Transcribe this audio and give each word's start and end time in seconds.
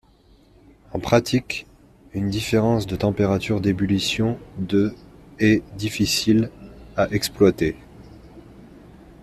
En 0.93 0.99
pratique, 0.99 1.67
une 2.15 2.31
différence 2.31 2.87
de 2.87 2.95
température 2.95 3.61
d'ébullition 3.61 4.39
de 4.57 4.95
est 5.37 5.61
difficile 5.77 6.49
à 6.97 7.07
exploiter. 7.11 7.75